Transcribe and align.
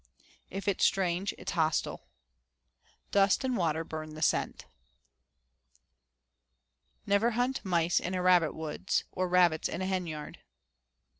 If 0.49 0.67
it's 0.67 0.83
strange, 0.83 1.31
it's 1.37 1.51
hostile. 1.51 2.07
Dust 3.11 3.43
and 3.43 3.55
water 3.55 3.83
burn 3.83 4.15
the 4.15 4.23
scent. 4.23 4.65
Never 7.05 7.29
hunt 7.37 7.63
mice 7.63 7.99
in 7.99 8.15
a 8.15 8.23
rabbit 8.23 8.55
woods, 8.55 9.03
or 9.11 9.27
rabbits 9.29 9.69
in 9.69 9.79
a 9.79 9.85
henyard. 9.85 10.39